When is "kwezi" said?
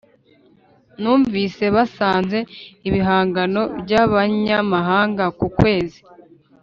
5.57-5.99